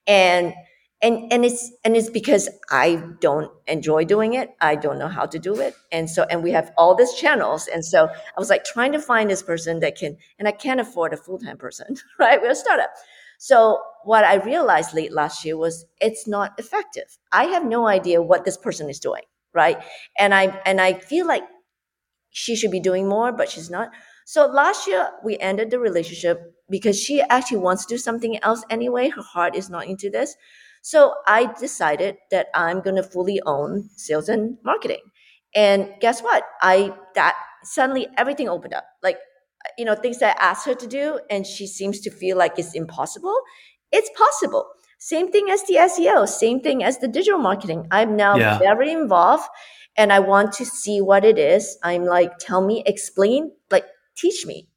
[0.05, 0.53] And
[1.01, 4.51] and and it's and it's because I don't enjoy doing it.
[4.61, 7.67] I don't know how to do it, and so and we have all these channels,
[7.67, 10.79] and so I was like trying to find this person that can, and I can't
[10.79, 12.41] afford a full time person, right?
[12.41, 12.91] We're a startup,
[13.39, 17.17] so what I realized late last year was it's not effective.
[17.31, 19.77] I have no idea what this person is doing, right?
[20.19, 21.43] And I and I feel like
[22.29, 23.89] she should be doing more, but she's not.
[24.25, 28.63] So last year we ended the relationship because she actually wants to do something else
[28.69, 29.09] anyway.
[29.09, 30.35] Her heart is not into this.
[30.81, 35.01] So I decided that I'm going to fully own sales and marketing.
[35.53, 36.43] And guess what?
[36.61, 38.85] I that suddenly everything opened up.
[39.03, 39.17] Like
[39.77, 42.57] you know, things that I asked her to do and she seems to feel like
[42.57, 43.35] it's impossible.
[43.91, 44.67] It's possible.
[44.99, 47.87] Same thing as the SEO, same thing as the digital marketing.
[47.91, 48.59] I'm now yeah.
[48.59, 49.47] very involved
[49.97, 51.77] and I want to see what it is.
[51.83, 54.67] I'm like, tell me, explain, like teach me.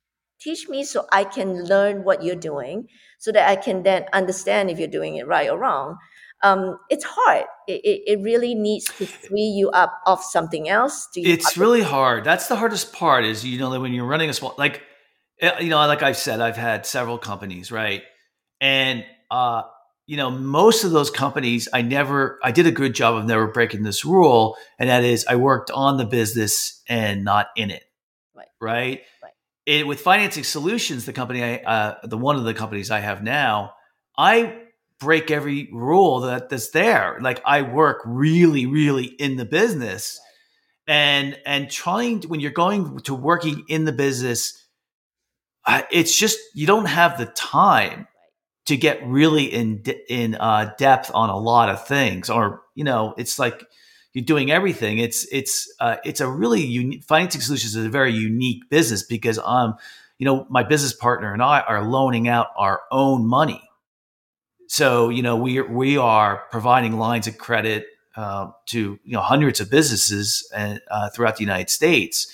[0.40, 2.88] Teach me so I can learn what you're doing
[3.24, 5.96] so that I can then understand if you're doing it right or wrong.
[6.42, 7.46] Um, it's hard.
[7.66, 11.08] It, it, it, really needs to free you up of something else.
[11.16, 12.22] it's really hard.
[12.22, 13.24] That's the hardest part.
[13.24, 14.82] Is you know that when you're running a small like
[15.40, 18.02] eh, you know like I've said I've had several companies right,
[18.60, 19.62] and uh,
[20.06, 23.46] you know most of those companies I never I did a good job of never
[23.46, 27.84] breaking this rule, and that is I worked on the business and not in it.
[28.37, 28.48] Right.
[28.60, 29.02] right?
[29.66, 33.22] It, with financing solutions, the company I, uh, the one of the companies I have
[33.22, 33.72] now,
[34.18, 34.59] I
[35.00, 37.18] break every rule that that's there.
[37.20, 40.20] Like I work really, really in the business,
[40.87, 44.62] and and trying to, when you're going to working in the business,
[45.64, 48.07] uh, it's just you don't have the time
[48.66, 53.14] to get really in in uh, depth on a lot of things, or you know,
[53.16, 53.64] it's like
[54.14, 54.98] you're doing everything.
[54.98, 59.38] It's it's uh, it's a really unique financing solutions is a very unique business because
[59.40, 59.74] um
[60.18, 63.61] you know my business partner and I are loaning out our own money.
[64.68, 69.61] So you know we we are providing lines of credit uh, to you know hundreds
[69.61, 72.33] of businesses and uh, throughout the United States,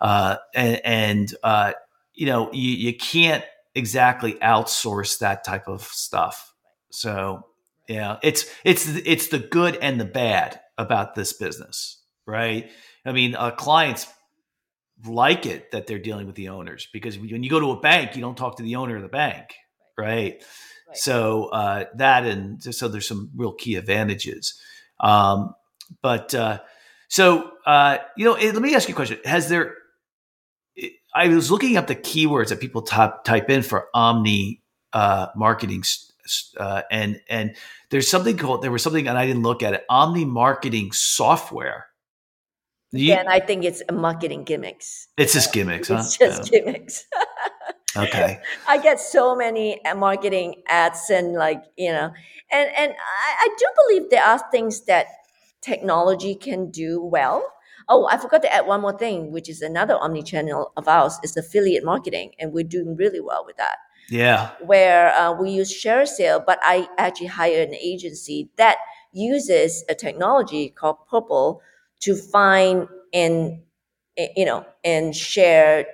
[0.00, 1.72] uh, and, and uh,
[2.12, 3.44] you know you, you can't
[3.76, 6.52] exactly outsource that type of stuff.
[6.90, 7.46] So
[7.86, 12.70] yeah, it's it's it's the good and the bad about this business, right?
[13.04, 14.06] I mean, uh, clients
[15.04, 18.16] like it that they're dealing with the owners because when you go to a bank,
[18.16, 19.54] you don't talk to the owner of the bank,
[19.96, 20.42] right?
[20.88, 20.96] right.
[20.96, 24.58] So uh, that and so there's some real key advantages.
[24.98, 25.54] Um,
[26.02, 26.60] but uh,
[27.08, 29.76] so uh, you know, let me ask you a question: Has there?
[31.14, 34.62] I was looking up the keywords that people type type in for omni
[34.92, 35.82] uh, marketing
[36.56, 37.56] uh, and and
[37.90, 41.86] there's something called there was something and I didn't look at it omni marketing software.
[42.92, 45.08] You, and I think it's marketing gimmicks.
[45.16, 46.60] It's just gimmicks, It's just yeah.
[46.60, 47.06] gimmicks.
[47.96, 48.40] okay.
[48.68, 52.10] I get so many uh, marketing ads and like you know,
[52.52, 55.06] and and I, I do believe there are things that
[55.60, 57.44] technology can do well.
[57.88, 61.36] Oh, I forgot to add one more thing, which is another omni-channel of ours is
[61.36, 63.78] affiliate marketing, and we're doing really well with that.
[64.10, 64.50] Yeah.
[64.60, 68.78] Where uh, we use share sale, but I actually hire an agency that
[69.12, 71.62] uses a technology called Purple
[72.00, 73.60] to find and
[74.16, 75.86] eh, you know and share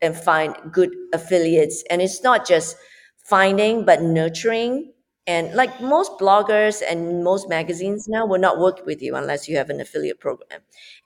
[0.00, 1.82] and find good affiliates.
[1.90, 2.76] And it's not just
[3.16, 4.92] finding, but nurturing.
[5.26, 9.56] And like most bloggers and most magazines now will not work with you unless you
[9.56, 10.60] have an affiliate program.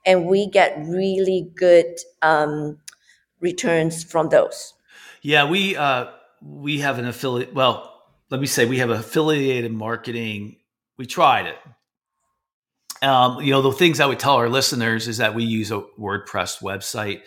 [0.05, 1.87] And we get really good
[2.21, 2.77] um,
[3.39, 4.75] returns from those.
[5.23, 6.05] Yeah, we uh,
[6.41, 7.53] we have an affiliate.
[7.53, 7.93] Well,
[8.29, 10.57] let me say we have affiliated marketing.
[10.97, 11.57] We tried it.
[13.03, 15.83] Um, you know, the things I would tell our listeners is that we use a
[15.99, 17.21] WordPress website,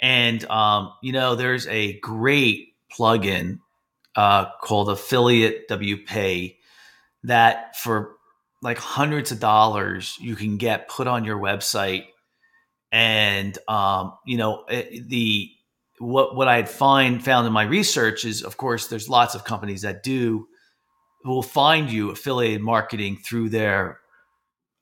[0.00, 3.58] and um, you know, there's a great plugin
[4.16, 6.56] uh, called AffiliateWP
[7.24, 8.16] that for
[8.62, 12.06] like hundreds of dollars you can get put on your website,
[12.90, 15.50] and um, you know, it, the
[16.00, 19.44] what what I had find found in my research is, of course, there's lots of
[19.44, 20.48] companies that do
[21.24, 24.00] will find you affiliated marketing through their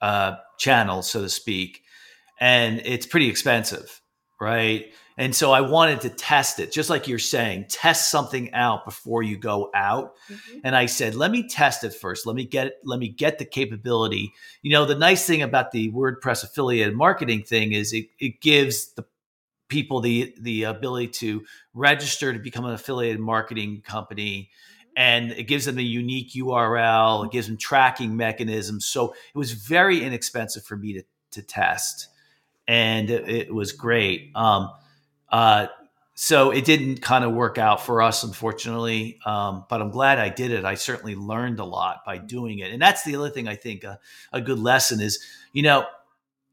[0.01, 1.83] uh, channels, so to speak,
[2.41, 4.01] and it's pretty expensive,
[4.41, 4.87] right?
[5.17, 9.25] And so I wanted to test it, just like you're saying, test something out before
[9.25, 10.15] you go out.
[10.31, 10.59] Mm-hmm.
[10.63, 12.25] And I said, let me test it first.
[12.25, 14.33] Let me get let me get the capability.
[14.63, 18.95] You know, the nice thing about the WordPress affiliated marketing thing is it, it gives
[18.95, 19.05] the
[19.69, 24.51] people the the ability to register to become an affiliated marketing company.
[24.97, 28.87] And it gives them a unique url it gives them tracking mechanisms.
[28.87, 31.03] So it was very inexpensive for me to,
[31.33, 32.09] to test.
[32.67, 34.33] And it, it was great.
[34.35, 34.71] Um,
[35.31, 35.69] uh,
[36.15, 39.21] so it didn't kind of work out for us unfortunately.
[39.25, 40.65] Um, but i'm glad i did it.
[40.65, 42.73] I certainly learned a lot by doing it.
[42.73, 44.01] And that's the other thing i think a,
[44.33, 45.87] a good lesson is you know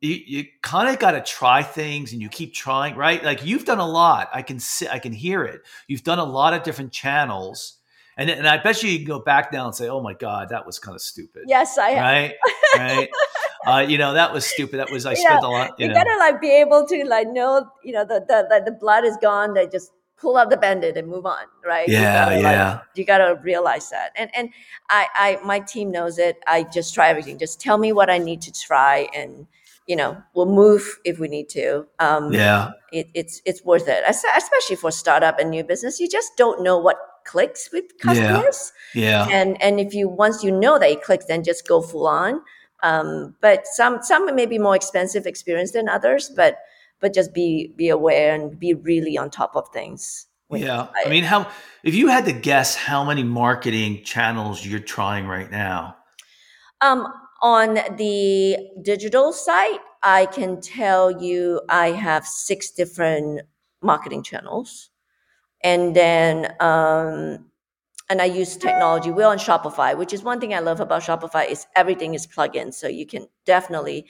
[0.05, 3.23] you, you kind of got to try things and you keep trying, right?
[3.23, 4.29] Like you've done a lot.
[4.33, 5.61] I can see, I can hear it.
[5.87, 7.77] You've done a lot of different channels.
[8.17, 10.47] And, and I bet you you can go back now and say, "Oh my God,
[10.49, 12.01] that was kind of stupid." Yes, I am.
[12.01, 12.33] right,
[12.77, 13.09] right.
[13.67, 14.79] Uh, you know, that was stupid.
[14.79, 15.71] That was I spent a lot.
[15.77, 15.95] You, you know.
[15.95, 19.17] gotta like be able to like know, you know, the the the, the blood is
[19.21, 19.53] gone.
[19.53, 21.89] They just pull out the Band-Aid and move on, right?
[21.89, 22.71] Yeah, you gotta, yeah.
[22.71, 24.11] Like, you gotta realize that.
[24.15, 24.49] And and
[24.89, 26.37] I I my team knows it.
[26.47, 27.37] I just try everything.
[27.37, 29.47] Just tell me what I need to try and
[29.87, 31.85] you know we'll move if we need to.
[31.99, 32.71] Um, yeah.
[32.91, 34.03] it, it's it's worth it.
[34.07, 38.71] Especially for startup and new business you just don't know what clicks with customers.
[38.93, 39.36] Yeah, yeah.
[39.36, 42.41] and and if you once you know that it clicks then just go full on.
[42.83, 46.57] Um, but some some may be more expensive experience than others but
[46.99, 50.88] but just be be aware and be really on top of things yeah.
[51.05, 51.49] i mean how
[51.83, 55.95] if you had to guess how many marketing channels you're trying right now?
[56.81, 57.07] Um
[57.41, 63.41] on the digital side, I can tell you I have six different
[63.81, 64.89] marketing channels.
[65.63, 67.45] And then, um,
[68.09, 69.11] and I use technology.
[69.11, 72.71] We're on Shopify, which is one thing I love about Shopify is everything is plug-in,
[72.71, 74.05] so you can definitely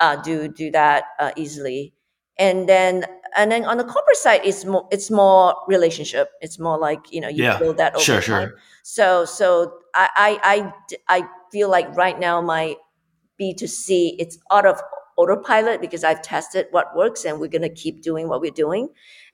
[0.00, 1.94] uh, do do that uh, easily.
[2.38, 3.04] And then
[3.36, 7.20] and then on the corporate side it's more it's more relationship it's more like you
[7.20, 7.58] know you Yeah.
[7.58, 8.58] build that over Sure, time sure.
[8.82, 10.72] so so I
[11.52, 12.76] feel like right now my
[13.40, 14.80] b2c it's out of
[15.16, 18.88] autopilot because i've tested what works and we're going to keep doing what we're doing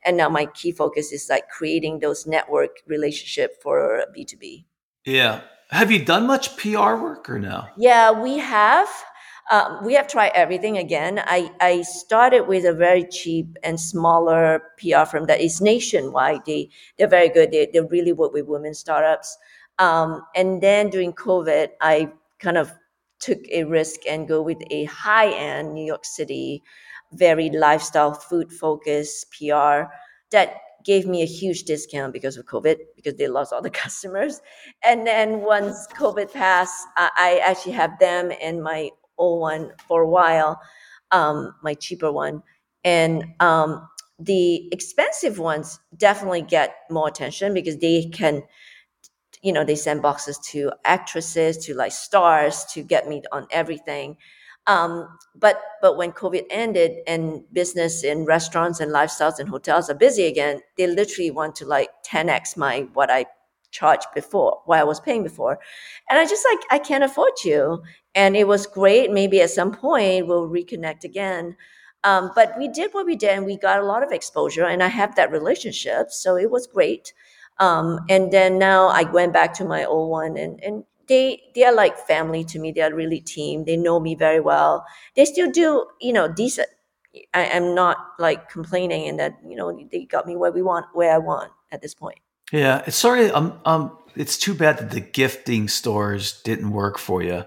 [0.04, 4.64] and now my key focus is like creating those network relationship for b2b
[5.06, 5.40] Yeah.
[5.70, 7.64] Have you done much PR work or no?
[7.76, 8.88] Yeah, we have.
[9.50, 11.20] Um, we have tried everything again.
[11.26, 16.44] I, I started with a very cheap and smaller PR firm that is nationwide.
[16.46, 17.50] They they're very good.
[17.50, 19.36] They they really work with women startups.
[19.80, 22.72] Um, and then during COVID, I kind of
[23.18, 26.62] took a risk and go with a high end New York City,
[27.12, 29.90] very lifestyle food focused PR
[30.30, 34.40] that gave me a huge discount because of COVID because they lost all the customers.
[34.84, 38.90] And then once COVID passed, I, I actually have them and my
[39.20, 40.60] old one for a while,
[41.10, 42.42] um, my cheaper one.
[42.84, 48.42] And um, the expensive ones definitely get more attention because they can,
[49.42, 54.16] you know, they send boxes to actresses, to like stars, to get me on everything.
[54.66, 59.94] Um, but but when COVID ended and business in restaurants and lifestyles and hotels are
[59.94, 63.26] busy again, they literally want to like 10x my what I
[63.70, 65.58] charged before, what I was paying before.
[66.08, 67.82] And I just like I can't afford you.
[68.14, 69.10] And it was great.
[69.10, 71.56] Maybe at some point we'll reconnect again.
[72.02, 74.82] Um, but we did what we did and we got a lot of exposure and
[74.82, 76.10] I have that relationship.
[76.10, 77.12] So it was great.
[77.58, 81.64] Um, and then now I went back to my old one and, and they they
[81.64, 82.72] are like family to me.
[82.72, 83.64] They are really team.
[83.64, 84.86] They know me very well.
[85.14, 86.68] They still do, you know, decent.
[87.34, 90.86] I am not like complaining and that, you know, they got me where we want,
[90.94, 92.20] where I want at this point.
[92.52, 92.82] Yeah.
[92.86, 93.30] It's sorry.
[93.30, 93.60] Um.
[93.64, 93.96] Um.
[94.16, 97.44] It's too bad that the gifting stores didn't work for you.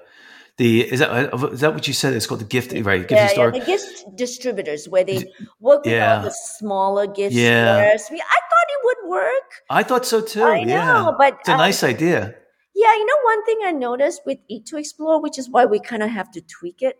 [0.57, 2.13] The is that is that what you said?
[2.13, 3.51] It's called the gift right gifting yeah, store.
[3.53, 5.25] yeah, the gift distributors where they
[5.59, 6.17] work with Yeah.
[6.17, 7.97] all the smaller gift Yeah.
[7.97, 8.11] stores.
[8.11, 9.49] I thought it would work.
[9.69, 10.43] I thought so too.
[10.43, 10.93] I yeah.
[10.93, 12.35] know, but it's a um, nice idea.
[12.75, 15.79] Yeah, you know, one thing I noticed with Eat to Explore, which is why we
[15.79, 16.99] kind of have to tweak it,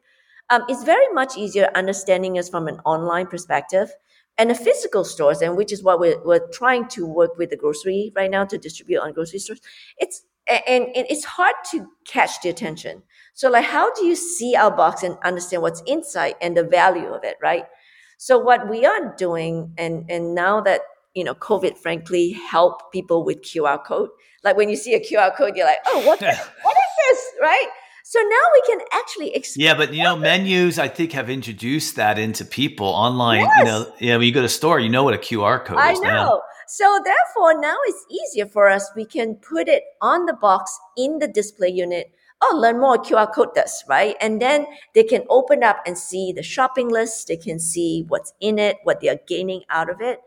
[0.50, 3.90] um, it's very much easier understanding us from an online perspective
[4.38, 7.58] and the physical stores, and which is what we're, we're trying to work with the
[7.58, 9.62] grocery right now to distribute on grocery stores.
[9.98, 10.24] It's
[10.68, 13.04] and, and it's hard to catch the attention.
[13.34, 17.08] So, like, how do you see our box and understand what's inside and the value
[17.08, 17.64] of it, right?
[18.18, 20.82] So, what we are doing, and and now that
[21.14, 24.10] you know, COVID, frankly, help people with QR code.
[24.44, 26.38] Like when you see a QR code, you're like, oh, what, what is
[27.08, 27.68] this, right?
[28.06, 29.66] So now we can actually explain.
[29.66, 33.40] Yeah, but you know, menus I think have introduced that into people online.
[33.40, 33.66] You Yes.
[33.66, 35.94] know, yeah, when you go to a store, you know what a QR code I
[35.94, 36.08] is know.
[36.10, 36.42] now.
[36.68, 38.92] So therefore, now it's easier for us.
[38.96, 42.12] We can put it on the box in the display unit.
[42.42, 44.18] Oh, learn more QR code this, right?
[44.20, 47.30] And then they can open up and see the shopping list.
[47.30, 50.20] They can see what's in it, what they are gaining out of it.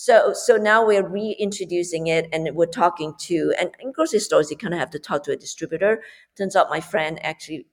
[0.00, 3.52] So, so now we're reintroducing it, and we're talking to.
[3.58, 6.04] And in grocery stores, you kind of have to talk to a distributor.
[6.36, 7.66] Turns out, my friend actually,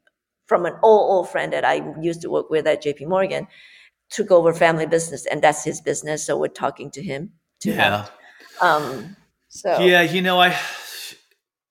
[0.48, 3.06] from an old old friend that I used to work with at J.P.
[3.06, 3.46] Morgan,
[4.10, 6.26] took over family business, and that's his business.
[6.26, 8.08] So we're talking to him to Yeah.
[8.60, 9.16] um,
[9.48, 10.58] so Yeah, you know, I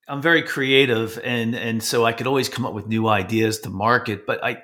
[0.07, 3.71] I'm very creative and and so I could always come up with new ideas to
[3.71, 4.63] market, but I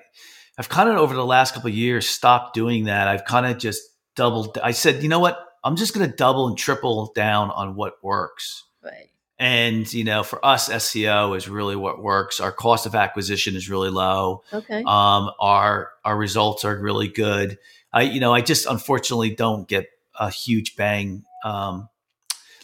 [0.57, 3.09] I've kind of over the last couple of years stopped doing that.
[3.09, 3.83] I've kind of just
[4.15, 5.50] doubled I said, "You know what?
[5.63, 9.11] I'm just going to double and triple down on what works." right.
[9.41, 12.41] And, you know, for us SEO is really what works.
[12.41, 14.43] Our cost of acquisition is really low.
[14.53, 14.85] Okay.
[14.87, 17.59] Um, our our results are really good.
[17.91, 19.87] I you know I just unfortunately don't get
[20.19, 21.25] a huge bang.
[21.43, 21.89] Um,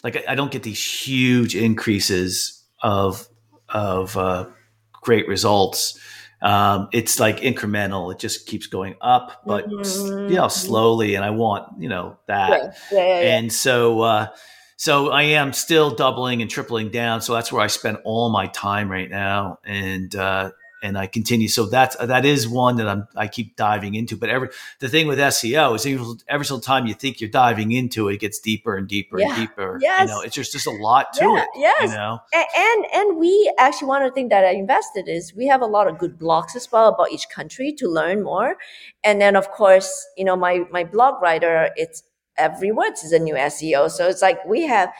[0.03, 3.27] like I, I don't get these huge increases of
[3.69, 4.45] of uh,
[4.93, 5.99] great results.
[6.41, 8.11] Um, it's like incremental.
[8.13, 11.15] It just keeps going up, but s- you know slowly.
[11.15, 12.49] And I want you know that.
[12.49, 12.71] Yeah.
[12.91, 13.21] Yeah.
[13.21, 13.37] yeah.
[13.37, 14.27] And so, uh,
[14.75, 17.21] so I am still doubling and tripling down.
[17.21, 20.51] So that's where I spend all my time right now, and uh,
[20.83, 21.47] and I continue.
[21.47, 24.15] So that's that is one that I'm I keep diving into.
[24.15, 24.49] But every
[24.79, 28.15] the thing with SEO is every, every single time you think you're diving into it,
[28.15, 29.27] it gets deeper and deeper Yeah.
[29.29, 29.79] and deeper.
[29.81, 30.01] Yes.
[30.01, 31.47] You know, it's just just a lot to Yeah, it.
[31.55, 31.81] yes.
[31.91, 32.19] You know.
[32.33, 35.65] And and we actually one of the things that I invested is we have a
[35.65, 38.57] lot of good blogs as well about each country to learn more,
[39.03, 42.03] and then of course you know my my blog writer it's
[42.37, 44.91] every word is a new SEO, so it's like we have.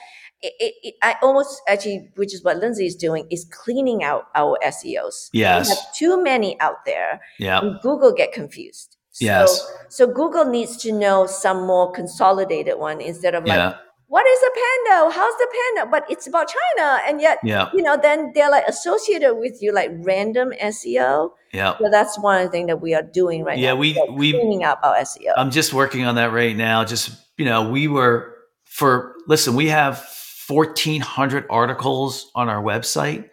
[0.41, 4.25] It, it, it, I almost actually, which is what Lindsay is doing, is cleaning out
[4.35, 5.29] our SEOs.
[5.33, 5.67] Yes.
[5.67, 7.61] we have too many out there, Yeah.
[7.81, 8.97] Google get confused.
[9.11, 9.71] So, Yes.
[9.89, 13.77] So Google needs to know some more consolidated one instead of like Yeah.
[14.05, 15.11] what is a panda?
[15.15, 15.89] How's the panda?
[15.89, 17.69] But it's about China, and yet, Yeah.
[17.73, 21.31] you know, then they're like associated with you like random SEO.
[21.51, 21.75] Yeah.
[21.79, 23.73] So that's one thing that we are doing right Yeah, now.
[23.73, 25.33] Yeah, we- like we- cleaning up our SEO.
[25.35, 26.83] I'm just working on that right now.
[26.85, 28.35] Just, you know, we were
[28.65, 30.07] for, listen, we have
[30.47, 33.29] 1,400 articles on our website.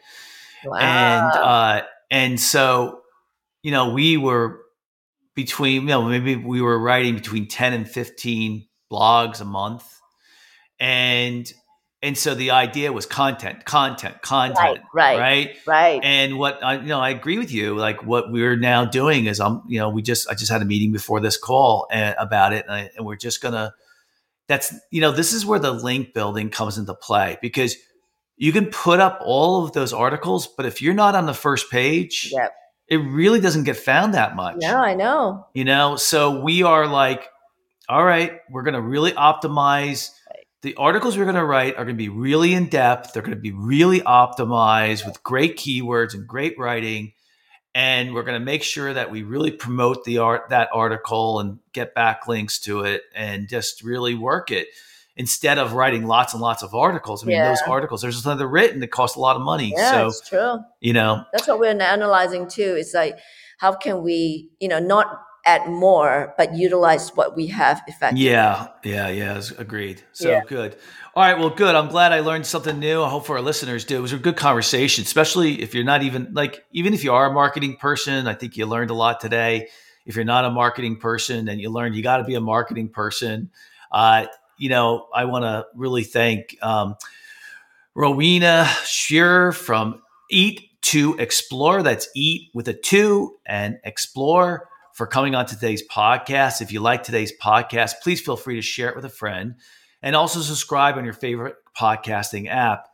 [0.64, 0.78] wow.
[0.78, 3.00] And, uh, and so,
[3.62, 4.60] you know, we were
[5.34, 9.84] between, you know, maybe we were writing between 10 and 15 blogs a month.
[10.78, 11.50] And,
[12.02, 15.56] and so the idea was content, content, content, right, right?
[15.66, 16.00] right.
[16.04, 17.74] And what I, you know, I agree with you.
[17.74, 20.66] Like what we're now doing is, I'm, you know, we just, I just had a
[20.66, 23.74] meeting before this call uh, about it, and, I, and we're just gonna.
[24.48, 27.76] That's, you know, this is where the link building comes into play because
[28.36, 31.70] you can put up all of those articles, but if you're not on the first
[31.70, 32.52] page, Yep.
[32.88, 34.56] it really doesn't get found that much.
[34.60, 35.46] yeah I know.
[35.54, 37.28] You know, so we are like,
[37.88, 40.10] all right, we're going to really optimize.
[40.30, 40.46] Right.
[40.62, 43.12] The articles we're going to write are going to be really in depth.
[43.12, 47.12] They're going to be really optimized with great keywords and great writing.
[47.74, 51.58] And we're going to make sure that we really promote the art that article and
[51.72, 54.68] get backlinks to it and just really work it
[55.16, 57.22] instead of writing lots and lots of articles.
[57.22, 57.48] I mean, Yeah.
[57.48, 59.72] those articles, there's just another written that costs a lot of money.
[59.76, 60.58] Yeah, so, it's true.
[60.80, 62.76] you know, That's what we're analyzing too.
[62.78, 63.18] It's like
[63.58, 68.26] how can we, you know, not add more, but utilize what we have effectively.
[68.26, 69.42] Yeah, yeah, yeah.
[69.58, 70.02] Agreed.
[70.12, 70.40] So Yeah.
[70.46, 70.76] good.
[71.14, 71.38] All right.
[71.38, 71.74] Well, good.
[71.74, 73.02] I'm glad I learned something new.
[73.02, 73.96] I hope for our listeners do.
[73.98, 77.26] It was a good conversation, especially if you're not even like, even if you are
[77.26, 79.68] a marketing person, I think you learned a lot today.
[80.06, 82.88] If you're not a marketing person and you learned you got to be a marketing
[82.88, 83.50] person,
[83.92, 84.26] uh,
[84.56, 86.96] you know, I want to really thank um,
[87.94, 91.82] Rowena Scherer from Eat to Explore.
[91.82, 96.62] That's Eat with a two and Explore for coming on today's podcast.
[96.62, 99.56] If you like today's podcast, please feel free to share it with a friend
[100.00, 102.86] and also subscribe on your favorite podcasting app.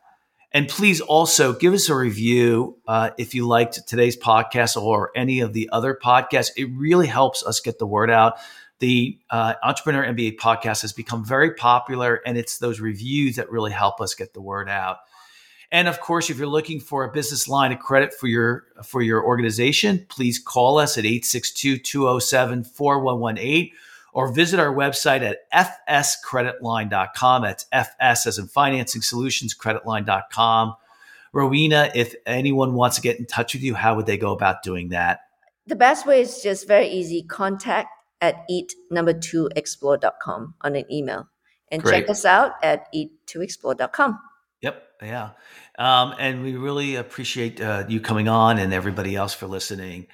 [0.51, 5.41] And please also give us a review uh, if you liked today's podcast or any
[5.41, 6.49] of the other podcasts.
[6.57, 8.33] It really helps us get the word out.
[8.79, 13.71] The uh, Entrepreneur MBA podcast has become very popular, and it's those reviews that really
[13.71, 14.97] help us get the word out.
[15.71, 19.01] And of course, if you're looking for a business line of credit for your for
[19.01, 23.71] your organization, please call us at 862-207-4118
[24.13, 25.49] or visit our website at
[25.87, 27.43] fscreditline.com.
[27.43, 30.75] That's FS as in financing solutions creditline.com.
[31.33, 34.63] Rowena, if anyone wants to get in touch with you, how would they go about
[34.63, 35.21] doing that?
[35.67, 37.23] The best way is just very easy.
[37.23, 37.87] Contact
[38.19, 41.29] at eat number two explore.com on an email.
[41.71, 42.01] And Great.
[42.01, 44.19] check us out at eat2explore.com.
[44.61, 44.83] Yep.
[45.01, 45.31] Yeah.
[45.77, 50.07] Um, and we really appreciate uh, you coming on and everybody else for listening.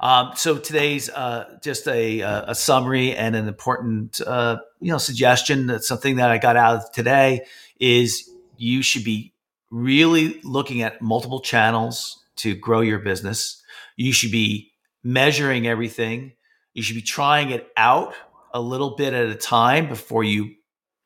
[0.00, 4.98] Um, so today's uh, just a, uh, a summary and an important uh, you know
[4.98, 5.68] suggestion.
[5.68, 7.46] That's something that I got out of today
[7.78, 9.32] is you should be
[9.70, 13.62] really looking at multiple channels to grow your business.
[13.96, 14.72] You should be
[15.04, 16.32] measuring everything.
[16.74, 18.14] You should be trying it out
[18.52, 20.54] a little bit at a time before you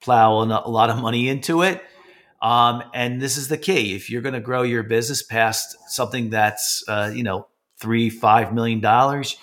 [0.00, 1.82] plow a a lot of money into it.
[2.42, 3.94] Um, and this is the key.
[3.94, 8.52] If you're going to grow your business past something that's, uh, you know, three, five
[8.54, 9.36] million dollars,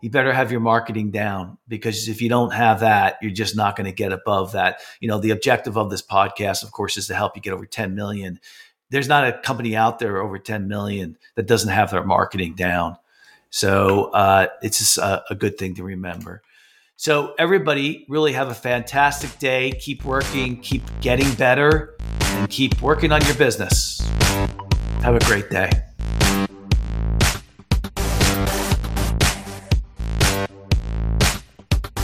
[0.00, 3.76] you better have your marketing down because if you don't have that, you're just not
[3.76, 4.80] going to get above that.
[5.00, 7.66] You know, the objective of this podcast, of course, is to help you get over
[7.66, 8.38] 10 million.
[8.90, 12.96] There's not a company out there over 10 million that doesn't have their marketing down.
[13.50, 16.42] So uh, it's just a, a good thing to remember.
[17.00, 19.70] So, everybody, really have a fantastic day.
[19.70, 24.00] Keep working, keep getting better, and keep working on your business.
[25.02, 25.70] Have a great day.